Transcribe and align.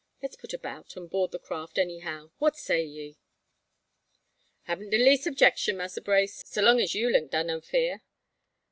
Let's 0.19 0.35
put 0.35 0.51
about, 0.51 0.97
an' 0.97 1.05
board 1.05 1.29
the 1.29 1.37
craft, 1.37 1.77
anyhow. 1.77 2.31
What 2.39 2.57
say 2.57 2.83
ye?" 2.83 3.17
"Haben't 4.63 4.89
de 4.89 4.97
leas' 4.97 5.27
objecshun, 5.27 5.77
Massa 5.77 6.01
Brace, 6.01 6.41
so 6.49 6.63
long 6.63 6.79
you 6.79 7.07
link 7.11 7.29
dar 7.29 7.43
no 7.43 7.61
fear. 7.61 8.01